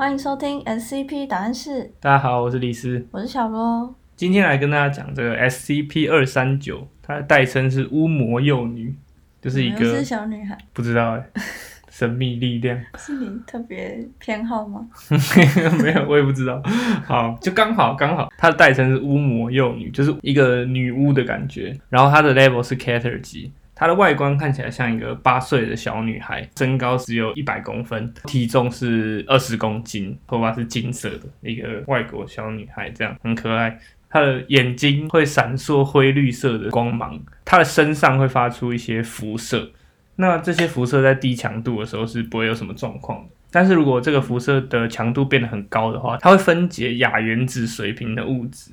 [0.00, 3.94] 欢迎收听 SCP 答案室，大家好，我是李斯，我是小罗。
[4.16, 8.94] 今天来跟大家讲这个 SCP 二三九，它的代称是巫魔幼女，
[9.42, 11.42] 就是一又个是小女孩，不知道哎，
[11.92, 14.88] 神秘力量，是你特别偏好吗？
[15.84, 16.62] 没有，我也不知道。
[17.04, 21.78] 好，就刚好刚好，它的代称是巫魔幼女，就是一个女巫的感觉。
[21.90, 33.80] 然后它的 level 是 Cater 级，它的外观看起来像一个八岁的小女孩，身高只有一百公分，体重是二十公斤，头发是金色的，一个外国小女孩，这样很可爱。
[34.10, 39.70] 她的眼睛会闪烁灰绿色的光芒，她的身上会发出一些辐射。
[40.16, 48.72] 那这些辐射在低强度的时候是不会有什么状况的，但是如果这个辐射的强度变得很高的话，它会分解亚原子水平的物质。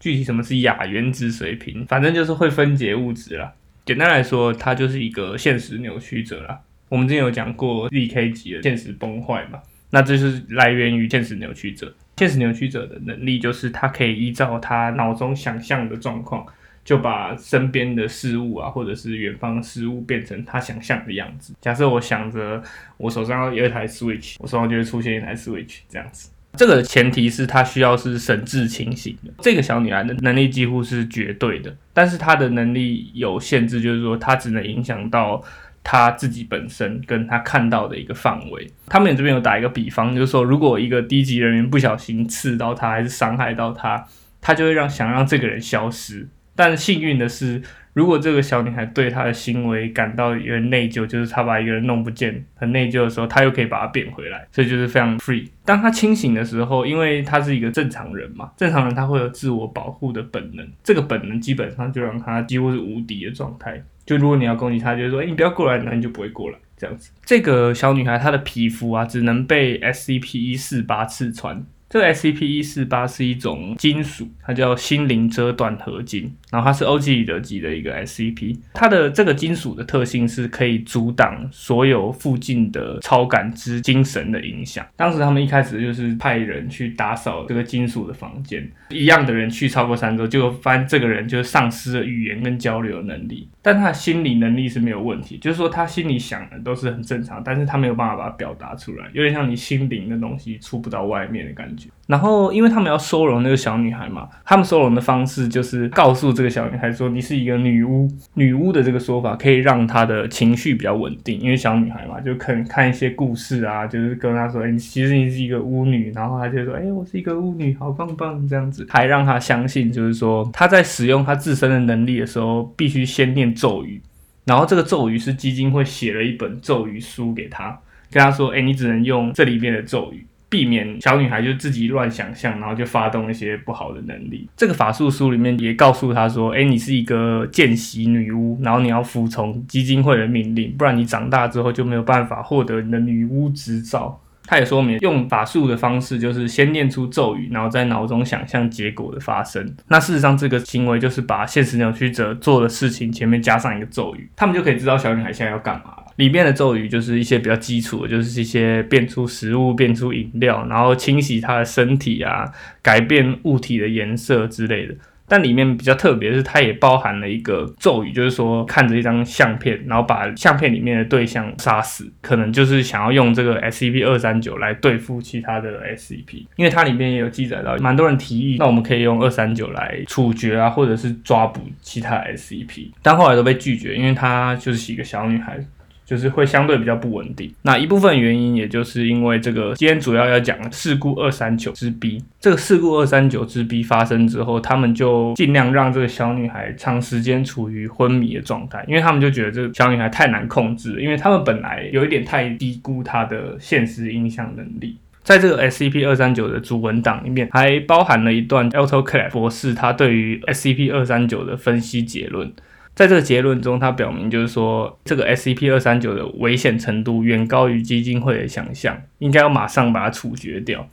[0.00, 3.52] 具体什么是亚原子水平，反正就是会分解物质啦。
[3.88, 6.60] 简单来说，它就是一个现实扭曲者啦。
[6.90, 11.90] 我们之前有讲过 ZK 级的现实崩坏嘛，那这是来源于现实扭曲者。
[12.18, 16.44] 现实扭曲者的能力就是他可以依照他脑中想象的状况，
[16.84, 21.54] 就把身边的事物啊，或者是远方的事物变成他想象的样子。
[21.58, 22.62] 假设我想着
[22.98, 26.28] 我手上有一台 Switch，我手上就会出现一台 Switch 这样子。
[26.56, 29.32] 这个前提是她需要是神志清醒的。
[29.40, 35.42] 这个小女孩的能力几乎是绝对的，但是她的能力有限制，就是说她只能影响到
[35.84, 38.68] 她自己本身跟她看到的一个范围。
[38.88, 44.04] 他们这边有打一个比方，就是说如果一个低级人员不小心刺到她，还是伤害到她，
[44.40, 46.28] 她就会让想让这个人消失。
[46.56, 47.62] 但幸运的是，
[47.98, 55.48] 如果这个小女孩对她的行为感到有点内疚，就是她把一个人弄不见，很内疚的时候，她又可以把它变回来，所以就是非常 free。
[55.64, 63.82] 当她清醒的时候，因为她是一个正常人嘛，正常人他会有自我保护的本能，这个本能基本上就让她几乎是无敌的状态。
[64.06, 66.58] 就如果你要攻击她，就是说，哎、你不要过来，那你就不会过来。
[66.76, 71.66] 这样子，这个小女孩她的皮肤啊，只能被 SCP 一四八刺穿。
[71.90, 78.58] 这个 SCP 一四八是一种金属，它叫心灵遮断合金，然后它是欧几里得级的一个 SCP。
[78.74, 84.86] 它的这个金属的特性是可以阻挡所有附近的超感知精神的影响。
[84.96, 101.88] 当时他们一开始就是派人去打扫这个金属的房间，一样的人去超过三周，结果发现这个人就丧失了语言跟交流能力，但他的心理能力是没有问题，就是说他心里想的都是很正常，但是他没有办法把它表达出来，有点像你心灵的东西出不到外面的感觉。
[102.06, 108.08] 然后，因为他们要收容那个小女孩嘛，他们收容的方式就是告诉这个小女孩说，你是一个女巫。
[108.34, 124.00] 女巫的这个说法可以让她的情绪比较稳定，因为小女孩嘛，就可能看一些故事啊，就是跟她说，哎、其实你是一个巫女，然后她就说，哎、我是一个巫女，好棒棒这样子，还让她相信，就是说她在使用她自身的能力的时候，必须先念咒语，
[124.44, 127.76] 然后这个咒语是基金会写了一本咒语书给她，
[128.12, 130.24] 跟她说，哎、你只能用这里面的咒语。
[130.48, 134.48] 避免小女孩就自己乱想象，然后就发动一些不好的能力。
[134.56, 144.20] 这个法术书里面也告诉她说：“诶，你是一个见习女巫，然后你要服从基金会的命令，不然你长大之后就没有办法获得你的女巫执照。”
[144.50, 149.76] 他也说明用法术的方式，就是先念出咒语，然后在脑中想象结果的发生。
[149.88, 156.04] 那事实上，这个行为就是把现实扭曲者做的事情前面加上一个咒语，他们就可以知道小女孩现在要干嘛了。
[156.18, 162.44] 里面的咒语就是一些比较基础的，就是一些变出食物、变出饮料，然后清洗她的身体啊，
[162.82, 164.94] 改变物体的颜色之类的。
[165.30, 185.62] 但里面比较特别的是，它也包含了一个咒语，就是说看着一张相片，然后把相片里面的对象杀死，可能就是想要用这个 SCP 二三九来对付其他的 SCP，因为它里面也有记载到，蛮多人提议，那我们可以用二三九来处决啊，或者是抓捕其他 SCP，但后来都被拒绝，因为她就是一个小女孩。
[186.08, 187.52] 就是会相对比较不稳定。
[187.60, 192.24] 那一部分原因，也就是因为这个今天主要要讲事故二三九之 B。
[192.40, 204.96] 这个事故二三九之 B 发生之后，他们就尽量让这个小女孩长时间处于昏迷的状态，因为他们就觉得这个小女孩太难控制，因为他们本来有一点太低估她的现实影响能力。
[205.22, 212.50] 在这个 SCP 二三九的主文档里面，还包含了一段 Alto Clap 博士他对于 SCP 二三九的分析结论。
[212.98, 220.84] 在这个结论中，他表明就是说，这个 SCP 二三九的危险程度远高于基金会的想象，应该要马上把它处决掉。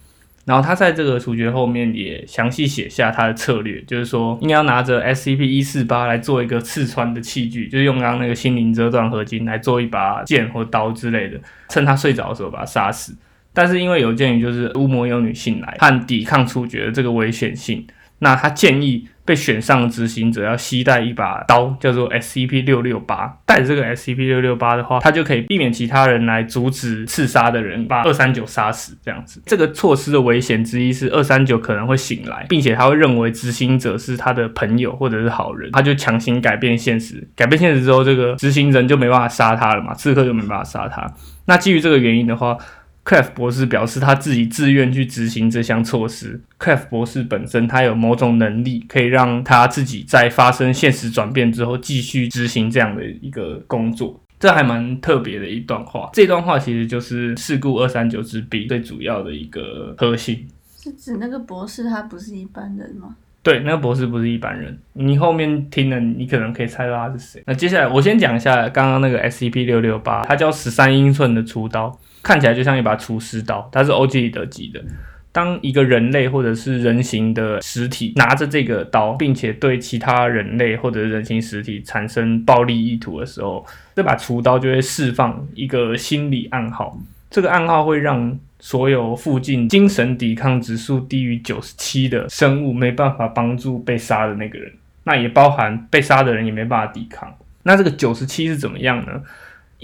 [0.46, 13.16] 然后他在这个处决后面也详细写下他的策略，就是说应该要拿着 SCP 一四八来做一个刺穿的器具，就是用刚刚那个心灵遮断合金来做一把剑或刀之类的，趁他睡着的时候把他杀死。
[13.52, 17.84] 但是因为有鉴于就是巫魔有女性来和抵抗处决的这个危险性，
[18.20, 23.38] 那他建议被选上的执行者要携带一把刀，叫做 SCP 六六八。
[23.46, 28.96] 带着这个 SCP 六六八的话，他就可以避免其他人来阻止刺杀的人把二三九杀死。
[29.04, 37.28] 这样子，这个措施的危险之一是二三九可能会醒来，并且他会认为执行者是他的朋友或者是好人，他就强行改变现实。
[37.36, 41.12] 改变现实之后，这个执行人就没办法杀他了嘛，刺客就没办法杀他。
[41.48, 42.58] 那基于这个原因的话。
[43.06, 46.42] 克 f 博士表示，他自己自愿去执行这项措施。
[46.58, 54.20] 克 f 博士本身，他有某种能力，可以让他自己在发生现实转变之后，继续执行这样的一个工作。
[54.40, 56.10] 这还蛮特别的一段话。
[56.14, 60.48] 这段话其实就是事故二三九之 B 最主要的一个核心。
[60.76, 63.16] 是指那个博士他不是一般人吗？
[63.44, 64.76] 对，那个博士不是一般人。
[64.94, 67.44] 你后面听了，你可能可以猜到他是谁。
[67.46, 71.96] 那接下来我先讲一下刚刚那个 SCP 六六八，它叫十三英寸的厨刀。
[72.26, 74.84] 看起来就像一把厨师刀，它是欧几里得级的。
[75.32, 83.64] 当一个人类或者是人形的实体拿着这个刀，并且对其他人类或者人形实体产生暴力意图的时候，
[83.96, 86.98] 这把厨刀就会释放一个心理暗号。
[87.30, 94.72] 这个暗号会让所有附近精神抵抗指数低于九十七的生物没办法帮助被杀的那个人。
[95.04, 97.32] 那也包含被杀的人也没办法抵抗。
[97.64, 99.22] 那这个九十七是怎么样呢？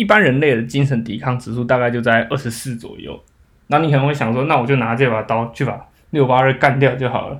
[0.02, 3.24] 一般人类的精神抵抗指数大概就在二十四左右，
[3.68, 7.40] 那你可能会想说，那我就拿这把刀去把六八二干掉就好了。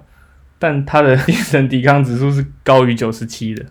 [0.60, 3.66] 但他的精神抵抗指数是高于九十七的，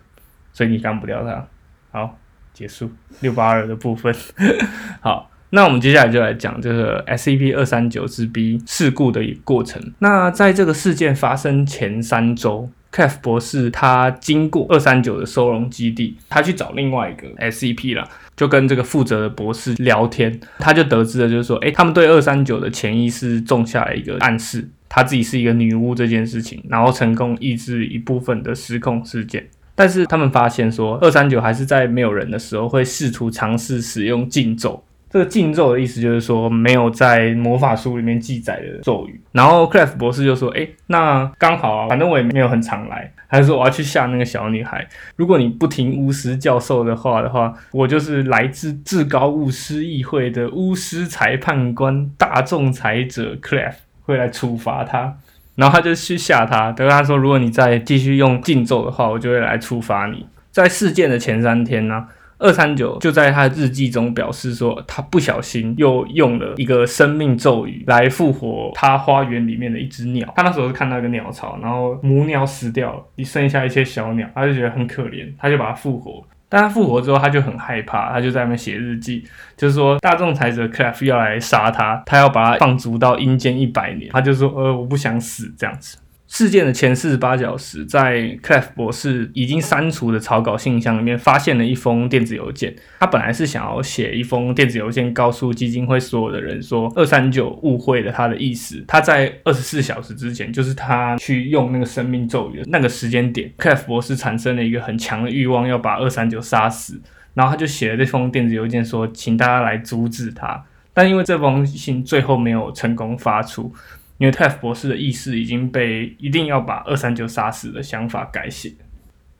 [0.51, 1.47] 所以你干不掉他。
[1.93, 2.17] 好，
[2.53, 2.91] 结束
[3.21, 4.13] 六八二的部分。
[4.99, 9.81] 好，那我们接下来就来讲这个 SCP 二三九之 B 事故的一个过程。
[9.99, 12.69] 那在这个事件发生前三周。
[12.91, 29.47] K e f 博士他经过二三九的收容基地，他去找另外一个 SCP 了，就跟这个负责的博士聊天，他就得知了，就是说，诶，他们对二三九的潜意识种下了一个暗示，他自己是一个女巫这件事情，然后成功抑制一部分的失控事件。
[29.73, 34.83] 但是他们发现说，二三九还是在没有人的时候会试图尝试使用禁咒。
[35.11, 39.19] 这个禁咒的意思就是说，没有在魔法书里面记载的咒语。
[39.33, 44.87] 然后克莱夫博士就说：“哎，那刚好啊，反正我也没有很常来。”还是说我要去吓那个小女孩。
[45.17, 55.17] 如果你不听巫师教授的话的话，我就是来自至高巫师议会的巫师裁判官大仲裁者克莱夫会来处罚他。
[55.55, 62.07] 然后他就去吓他，等他说：“如果你再继续用禁咒的话，我就会来处罚你。”在事件的前三天呢。
[62.41, 70.33] 二三九就在他的日记中表示说，他不小心又用了一个生命咒语来复活他花园里面的一只鸟。
[70.35, 76.23] 他那时候是看到一个鸟巢，然后母鸟死掉了，只剩下一些小鸟，他就觉得很可怜，他就把它复活。
[76.49, 79.23] 但他复活之后，他就很害怕，他就在那边写日记，
[79.55, 84.09] 就是说大众裁者 Cliff 要来杀他，他要把他放逐到阴间一百年。
[84.11, 85.97] 他就说，呃，我不想死这样子。
[86.31, 92.73] 事件的前四十八小时，在 Cliff 博士已经删除的草稿信箱里面，发现了一封电子邮件。
[93.01, 98.81] 他本来是想要写一封电子邮件，告诉基金会所有的人说，二三九误会了他的意思。
[98.87, 107.01] 他在二十四小时之前，就是他去用那个生命咒语那个时间点，Cliff 博士产生了一个很强的欲望，要把二三九杀死。
[107.33, 110.63] 然后他就写了这封电子邮件，说，请大家来阻止他。
[110.93, 113.73] 但因为这封信最后没有成功发出。
[114.21, 118.71] 因为 Tef 博士的意识已经被一定要把二三九杀死的想法改写，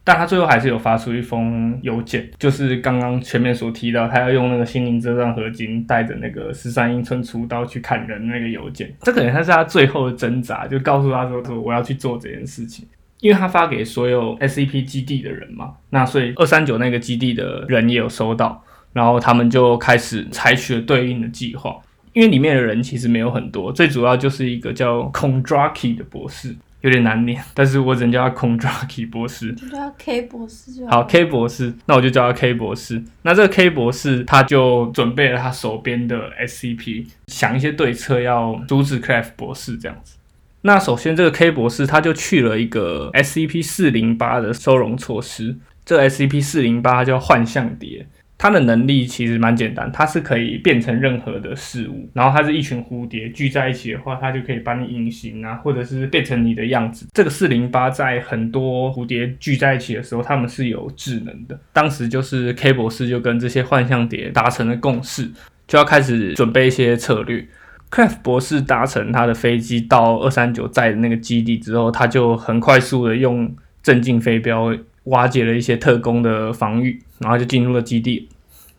[0.04, 8.92] 但他最后还是有发出一封邮件，就是刚刚前面所提到，他要用那个心灵遮断合金，带着那个十三英寸厨刀去砍人那个邮件。
[9.02, 12.83] 这可能他是他最后的挣扎，就告诉他说说我要去做这件事情，
[13.19, 21.80] 因为他发给所有 SCP 基地的人嘛，那所以二三九那个基地的人也有收到，然后他们就开始采取了对应的计划。
[22.13, 31.03] 因为里面的人其实没有很多，最主要就是一个叫 Kondraki 的博士，有点难念，但是我只能叫他 Kondraki 博士，就叫他 K 博士就好。
[31.03, 33.01] K 博士，那我就叫他 K 博士。
[33.21, 40.18] 那这个 K 博士他就准备了他手边的 SCP，想一些对策要阻止 Craft 博士这样子。
[40.63, 48.06] 那首先这个 K 博士他就去了一个 SCP 四零八的收容措施，这 SCP 四零八叫幻象蝶。
[48.42, 57.06] 它的能力其实蛮简单，它是可以变成任何的事物，然后它是一群蝴蝶聚在一起的话，它就可以把你隐形啊，或者是变成你的样子。
[57.14, 61.56] 这个四零八在很多蝴蝶聚在一起的时候，他们是有智能的。
[61.71, 65.30] 当时就是 K 博士就跟这些幻象蝶达成了共识，
[65.68, 67.48] 就要开始准备一些策略。
[67.92, 74.76] Craft 博士搭乘他的飞机到二三九寨的那个基地之后，他就很快速的用镇静飞镖。
[75.06, 78.30] 瓦解了一些特工的防御，然后就进入了基地。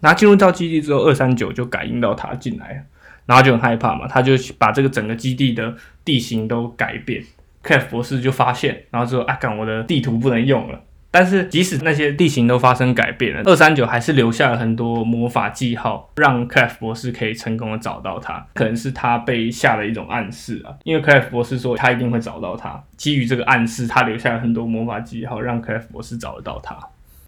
[0.03, 2.85] 然后进入到基地之后，二三九就感应到他进来，
[3.25, 7.23] 然后就很害怕嘛，他就把这个整个基地的地形都改变，
[7.63, 10.81] 克莱夫博士就发现，然后说啊，干我的地图不能用了。
[11.15, 18.47] 但是即使那些地形都发生改变了，二三九还是留下了很多魔法记号，让克莱夫博士可以成功的找到他。
[18.55, 26.75] 可能是他被下了一种暗示啊，因为克莱夫博士说他一定会找到他，基于这个暗示，他留下了很多魔法记号，让克莱夫博士找得到他。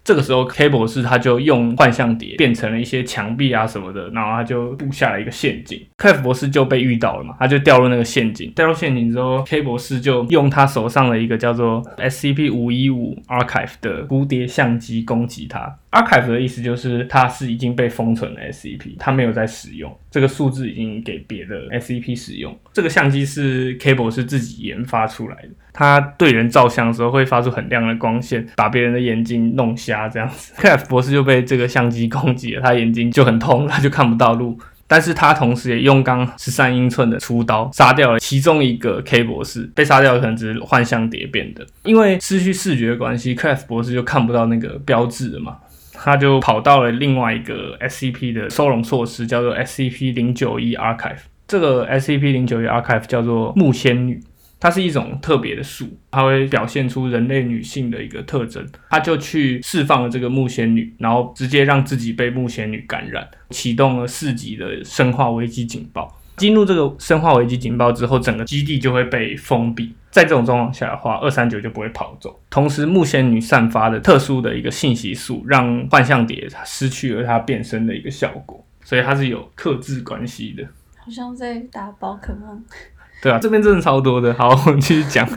[0.05, 5.83] 这个时候，K 博士他就用幻象碟变成了一些墙壁啊什么的，然后他就布下了一个陷阱。
[5.97, 8.51] 克夫博士就被遇到了嘛，他就掉入那个陷阱。
[8.51, 15.75] 掉入陷阱之后，K 博士就用他手上的一个叫做 SCP 五一五 Archive 的蝴蝶相机攻击他。
[15.95, 22.53] Archive 的意思就是它是已经被封存的 SCP，它没有在使用，这个数字已经给别的 SCP 使用。
[22.73, 30.53] 这个相机是 K 博士自己研发出来的，他对人照相的时候会发出很亮的光线，把别人的眼睛弄瞎，这样子。
[30.57, 34.59] 克莱夫博士就被这个相机攻击了，他眼睛就很痛，他就看不到路。
[34.87, 45.57] 但是他同时也用刚十三英寸的粗刀杀掉了其中一个 K 博士，被杀掉的可能只是幻象蝶变的，因为失去视觉的关系，克莱夫博士就看不到那个标志了嘛。
[45.97, 51.19] 他就跑到了另外一个 SCP 的收容措施，叫做 SCP 零九一 Archive。
[51.47, 54.19] 这个 SCP 零九一 Archive 叫做木仙女，
[54.59, 58.67] 它是一种特别的树，它会表现出人类女性的一个特征。
[58.89, 66.19] 他就去释放了这个木仙女，然后直接让自己被木仙女感染，启动了四级的生化危机警报。
[66.37, 69.93] 进入这个生化危机警报之后，整个基地就会被封闭。
[70.15, 72.39] 在这种状况下的话，二三九就不会跑走。
[72.49, 80.63] 同时，木仙女散发的特殊的一个信息素，让幻象蝶失去了它变身的一个效果，所以它是有克制关系的。
[80.95, 82.63] 好像在打宝可梦。
[83.21, 84.33] 对啊，这边真的超多的。
[84.33, 85.27] 好， 我们继续讲。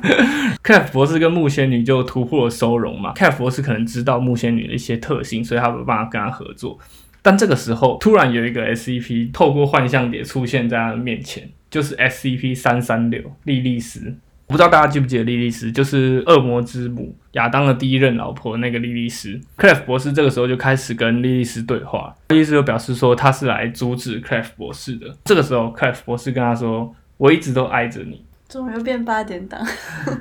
[0.63, 3.13] 克弗博士跟木仙女就突破了收容嘛。
[3.15, 6.79] 克弗博士可能知道木仙女的一些特性，所以他有办法跟他合作。
[7.21, 14.15] 但这个时候，突然有一个 SCP 透过幻象蝶出现在他的面前，就是 SCP 三三六莉莉丝。
[14.49, 19.39] 不知道大家记不记得莉莉丝，就是恶魔之母亚当的第一任老婆那个莉莉丝。
[19.57, 25.15] 克莱夫博士这个时候就开始跟莉莉丝对话，莉莉丝就表示说他是来阻止克莱夫博士的。
[25.25, 29.61] 这个时候，克莱夫博士跟他说：“我一直都爱着你。”怎么又变八点档？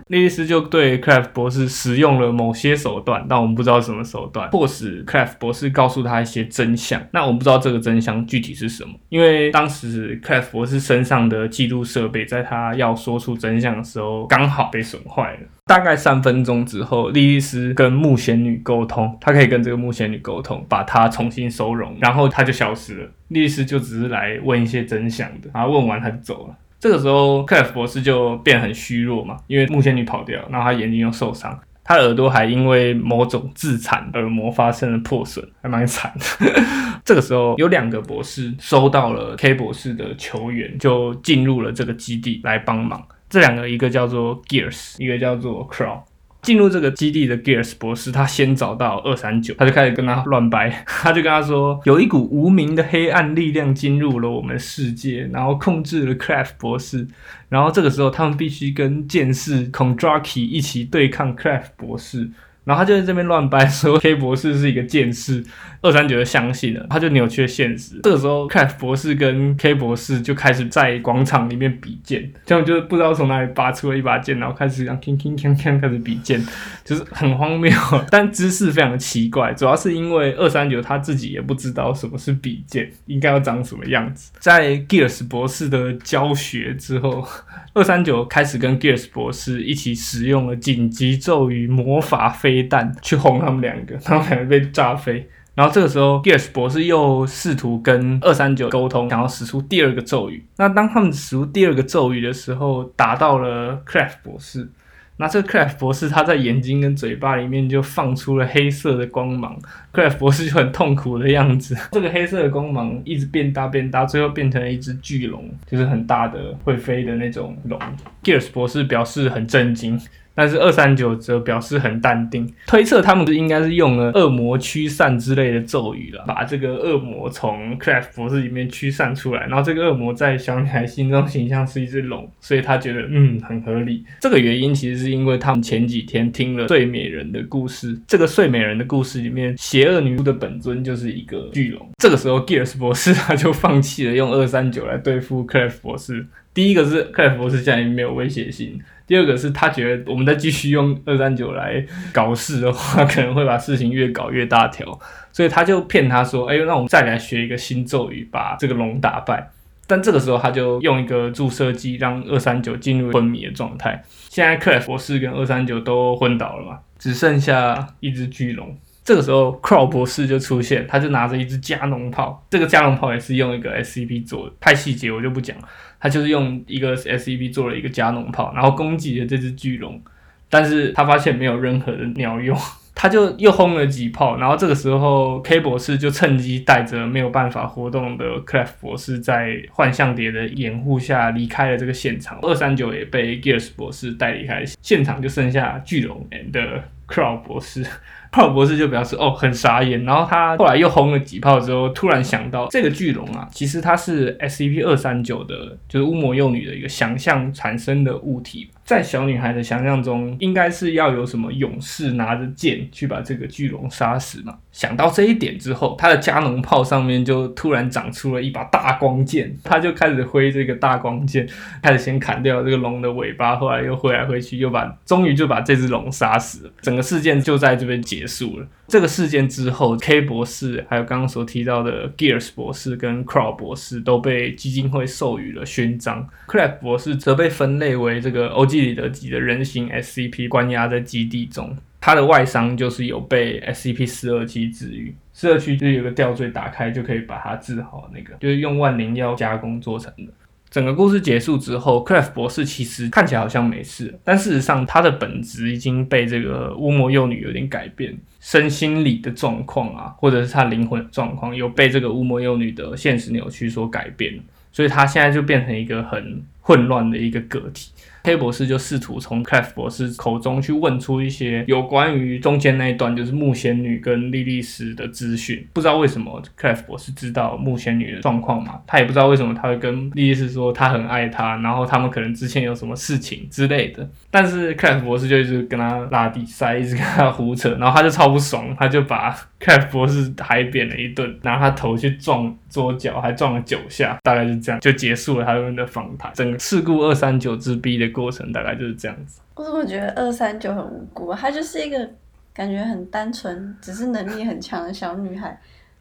[0.08, 7.02] 莉莉丝就对克莱夫博士使用了某些手段，但我们不知道什么手段，迫使克莱夫博士告诉他一些真相。
[7.12, 15.40] 那我们不知道这个真相具体是什么，因为当时克莱夫博士身上的记录设备，在他要说出真相的时候，刚好被损坏了。
[15.66, 23.10] 大概三分钟之后，莉莉丝跟木仙女沟通，他可以跟这个木仙女沟通，把她重新收容，然后他就消失了。
[23.30, 26.56] 莉莉丝就只是来问一些真相的，然后问完他就走了。
[26.80, 36.46] 这个时候，克莱夫博士就变很虚弱嘛，因为木仙女跑掉，然后他眼睛又受伤，他耳朵还因为某种自残耳膜发生了破损，还蛮惨的。
[37.04, 43.02] 这个时候，有两个博士收到了 K 博士的求援，就进入了这个基地来帮忙。
[43.30, 46.02] 这两个，一个叫做 Gears，一个叫做 Crow。
[46.42, 57.08] 进入这个基地的 Gears 博士，他先找到二三九，他就开始跟他乱掰， 他就跟他说，有一股无名的黑暗力量进入了我们世界，然后控制了 Craft 博士，
[57.50, 62.30] 然后这个时候他们必须跟剑士 Kondraki 一起对抗 Craft 博士。
[62.68, 65.42] 然后他就在这边乱掰，说 K 博士是一个剑士，
[65.82, 68.02] 二三九就相信了，他就扭曲了现实。
[68.04, 76.46] 这个时候，K 博士跟 K 博士就开始在广场里面比剑，这样就是不知道从哪里拔出了一把剑，然后开始这样铿铿锵锵开始比剑，
[76.84, 77.72] 就是很荒谬，
[78.12, 79.54] 但姿势非常的奇怪。
[79.54, 84.34] 主要是因为二三九他自己也不知道什么是比剑，应该要长什么样子。
[84.40, 87.26] 在 Gears 博士的教学之后，
[87.74, 92.57] 二三九开始跟 Gears 博士一起使用了紧急咒语魔法飞。
[92.58, 95.28] 黑蛋去轰他们两个，他们两个被炸飞。
[95.54, 100.46] 然后这个时候，Gears 博士又试图跟二三九沟通，想要使出第二个咒语。
[100.58, 104.70] 那当他们使出第二个咒语的时候，打到了 Craft 博士。
[105.18, 109.58] 那这个 Craft 博士他在眼睛跟嘴巴里面就放出了黑色的光芒
[109.98, 111.76] ，Craft 博士就很痛苦的样子。
[111.92, 117.80] 这个黑色的光芒一直变大变大，最后变成了一只巨龙，就是很大的会飞的那种龙。
[118.24, 120.00] Gears 博士表示很震惊。
[120.40, 129.48] 但是二三九则表示很淡定，推测他们是应该是用了恶魔驱散之类的咒语了，把这个恶魔从 Craft 博士里面驱散出来。
[129.48, 134.06] 然后这个恶魔在小女孩心中形象是一只龙，所以他觉得嗯很合理。
[134.22, 141.90] 这个原因其实是因为他们前几天听了睡美人的故事，这个睡美人的故事里面，邪恶女巫的本尊就是一个巨龙。
[141.98, 146.26] 这个时候 Gears 博士他就放弃了用二三九来对付 Craft 博士。
[146.54, 148.80] 第一个是 Craft 博士现在没有威胁性。
[149.06, 155.00] 第二个是他觉得我们再继续用二三九来搞事的话，可能会把事情越搞越大条，
[155.32, 159.50] 所以他就骗他说：“哎，那我们再来学一个新咒语，把这个龙打败。”
[159.88, 164.04] 但这个时候他就用一个注射剂让二三九进入昏迷的状态。
[164.28, 168.76] 现在克莱夫博士跟二三九都昏倒了嘛，只剩下一只巨龙。
[169.08, 175.64] 这个时候 Crow 博士就出现，他就拿着一支加农炮，这个加农炮也是用一个 SCP 做的，太细节我就不讲了。
[175.98, 180.02] 他就是用一个 SCP 做了一个加农炮，然后攻击了这只巨龙，
[180.50, 182.54] 但是他发现没有任何的鸟用。
[182.94, 192.38] 他就又轰了几炮，然后这个时候 K 博士就趁机带着没有办法活动的 Clef 博士，在幻象蝶的掩护下离开了这个现场。
[192.42, 197.86] 二三九也被 Gears 博士带离开现场，就剩下巨龙 and Crow 博士。
[198.32, 208.70] 哈尔博士就表示哦很傻眼，然后他后来又轰了几炮之后，突然想到这个巨龙啊，其实它是 SCP 二三九的，就是巫魔幼女的一个想象产生的物体。
[208.88, 214.58] 在小女孩的想象中，应该是要有什么勇士拿着剑去把这个巨龙杀死嘛？
[214.72, 221.46] 想到这一点之后，他的加农炮上面就突然长出了一把大光剑， 他就开始挥这个大光剑，
[221.84, 226.72] 开始先砍掉这个龙的尾巴，后来又挥来挥去，又把终于就把这只龙杀死了。
[226.80, 228.66] 整个事件就在这边结束了。
[228.88, 236.26] 这个事件之后，K 博士还有刚刚所提到的 Gears 博士跟 Crow 博士都被基金会授予了勋章。
[236.50, 238.77] c l a p 博士则被分类为这个 O.G.
[238.78, 241.76] 基里得级的人形 SCP，关押在基地中。
[242.00, 250.32] 他的外伤就是有被 SCP 四二七治愈，四二七就有个吊坠打开就可以把它治好，那个就是用万灵药加工做成的。
[250.70, 264.40] 整个故事结束之后，克莱夫博士其实看起来好像没事，但事实上他的本质已经被这个巫魔幼女有点改变，身心理的状况啊，或者是他灵魂的状况，有被这个巫魔幼女的现实扭曲所改变，
[264.72, 267.92] 所以他现在就变成一个很混乱的一个个体。
[268.28, 275.66] 黑博士就试图从 Clef 博士口中去问出一些有关于中间那一段，就是木仙女跟莉莉丝的资讯。
[275.72, 278.82] 不知道为什么 Clef 博士知道木仙女的状况嘛？
[278.86, 284.06] 他也不知道为什么他会跟莉莉丝说他很爱她，然后他们可能之前有什么事情之类的。
[284.30, 296.30] 但是 Clef 博士就一直跟他拉低塞，一直跟他胡扯，然后他就超不爽，他就把 Clef 博士海扁了一顿，拿他头去撞桌角，还撞了九下，大概是这样就结束了他们的访谈。
[296.34, 298.17] 整个事故二三九之 B 的。
[298.18, 299.40] 过程大概就是这样子。
[299.54, 301.32] 我怎么觉得二三九很无辜？
[301.36, 302.10] 她就是一个
[302.52, 305.56] 感觉很单纯，只是能力很强的小女孩，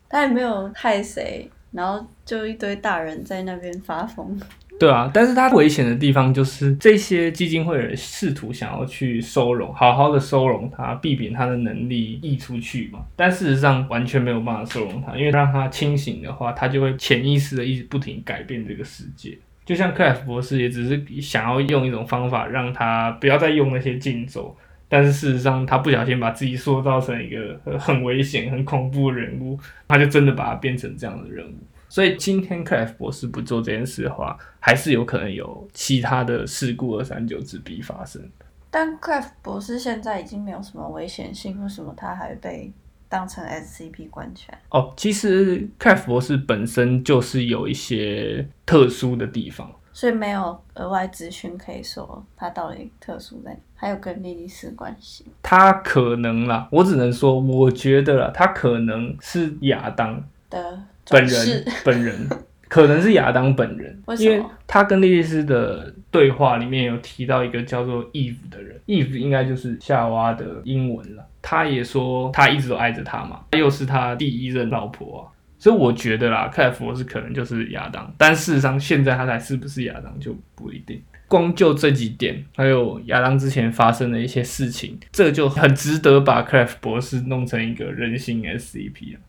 [0.08, 4.40] 她也没有害谁，然后就一堆大人在那边发疯。
[4.78, 12.98] 对啊，但是她危险的地方就是这些基金会人试图想要去收容，好好的收容她，避免她的能力溢出去嘛。
[13.16, 19.38] 但事实上完全没有办法收容她，因为让她清醒的话，她就会潜意识的一直不停改变这个世界。
[19.66, 24.56] 就像克莱夫博士也只是想要用一种方法让他不要再用那些禁咒，
[24.88, 31.54] 但是事实上他不小心把自己塑造成一个很危险、很恐怖的人物，他就真的把他变成这样的人物。
[31.88, 38.22] 所以今天克莱夫博士不做这件事的话，还是有可能有其他的事故二三九之 B 发生。
[38.70, 42.72] 但克莱夫博士现在已经没有什么危险性，为什么他还被？
[43.08, 55.24] 当成 SCP 关起来哦，其实凯夫博士本身就是有一些特殊的地方，所以没有额外资讯可以说他到底特殊在，还有跟莉莉丝关系。
[55.42, 62.28] 他可能啦，我只能说，我觉得啦，他可能是亚当的本人，本人
[62.76, 71.26] 可能是亚当本人，因为他跟莉莉丝的对话里面有提到一个叫做 Eve 的人，Eve 应该就是夏娃的英文了。
[71.40, 81.00] 他也说他一直都爱着她嘛，又是他第一任老婆啊，所以我觉得啦，克莱夫是可能就是亚当，但事实上现在他才是不是亚当就不一定。
[81.28, 89.20] 光就这几点，还有亚当之前发生的一些事情，这就很值得把克莱夫博士弄成一个人形 SCP 啊。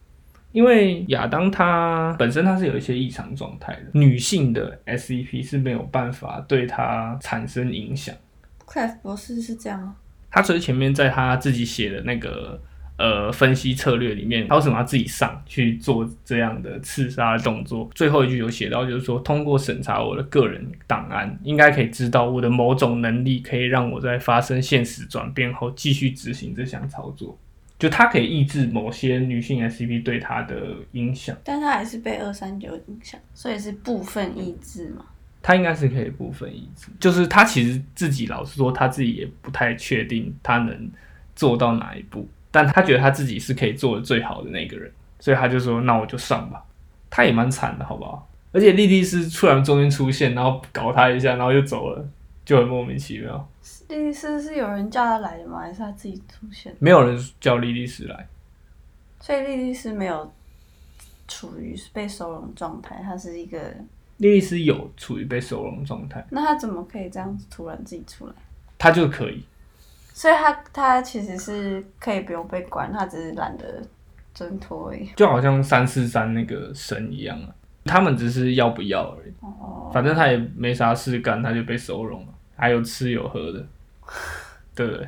[0.57, 8.15] 因为亚当他本身他是有一些异常状态的，女性的 S E P 是没有办法对他产生影响。
[8.65, 9.95] 克莱夫博士是这样吗？
[10.31, 12.59] 他最前面在他自己写的那个
[12.97, 17.87] 呃分析策略里面，他为什么要自己上去做这样的刺杀的动作？
[17.93, 27.37] 最后一句有写到，就是说通过审查我的个人档案，应该可以知道我的某种能力可以让我在发生现实转变后继续执行这项操作。
[27.79, 35.05] 就他可以抑制某些女性 SCP 对他的影响，但他还是被二三九影响，所以是部分抑制嘛。
[35.41, 40.91] 他应该是可以部分抑制，就是他其实自己老实说，他自己也不太确定他能
[41.35, 46.63] 做到哪一步，但他觉得他自己是可以做的最好的那个人，所以他就说：“那我就上吧。”
[47.09, 48.27] 他也蛮惨的，好不好？
[48.51, 52.05] 而且莉莉丝突然中间出现，然后搞他一下，然后又走了，
[52.47, 53.45] 就很莫名其妙。
[53.89, 55.59] 莉莉丝是有人叫他来的吗？
[55.59, 56.73] 还是他自己出现？
[56.79, 58.25] 没有人叫莉莉丝来，
[59.19, 60.31] 所以莉莉丝没有
[61.27, 63.59] 处于被收容状态，她是一个。
[64.15, 68.33] 莉莉丝有处于被收容状态，那他怎么可以这样子突然自己出来？
[68.77, 69.43] 她就可以。
[70.13, 73.85] 所以他他其实是可以不用被关，他只是懒得
[74.33, 75.05] 挣脱而已。
[75.17, 79.33] 就好像三四三那个神一样啊，他们只是要不要而已。
[79.41, 83.65] 哦，反正他也没啥事干，他就被收容了，还有吃有喝的，
[84.75, 85.07] 对不对？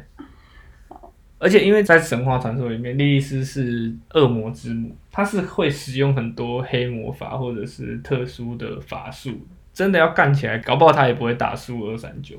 [1.39, 12.35] 而且因为在神话传说里面，莉莉丝是恶魔之母，她是会使用很多黑魔法或者是特殊的法术，真的要干起来，搞不好她也不会打输二三九。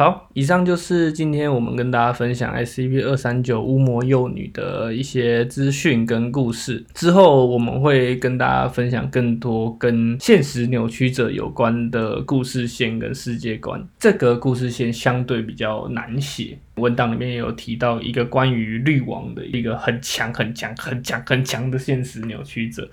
[0.00, 6.82] 好，以上就是今天我们跟大家分享 SCP 二三九巫魔幼女的一些资讯跟故事。
[6.94, 13.86] 之后我们会跟大家分享更多跟现实扭曲者有关的故事线跟世界观。
[13.98, 22.88] 这个故事线相对比较难写，文档里面也有提到一个关于绿王的一个很强、很强、很强、很强的现实扭曲者。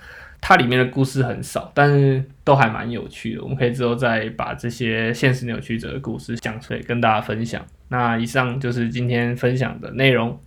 [0.47, 3.43] 它里面的故事很少，但是都还蛮有趣的。
[3.43, 7.61] 我们可以之后再把这些现实扭曲者的故事讲出来跟大家分享。
[7.89, 10.39] 那以上就是今天分享的内容，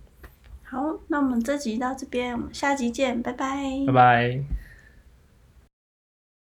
[0.63, 3.63] 好，那我们这集到这边，我们下集见，拜拜。
[3.85, 4.60] 拜拜。